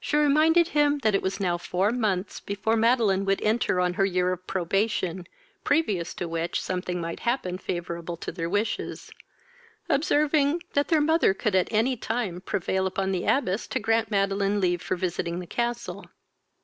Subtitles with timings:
[0.00, 4.04] She reminded him this it was now four months before Madeline would enter on her
[4.04, 5.24] year of probation,
[5.62, 9.12] previous to which something might happen favourable to their wishes;
[9.88, 14.60] observing, that their mother could at any time prevail upon the abbess to grant Madeline
[14.60, 16.06] leave for visiting the castle.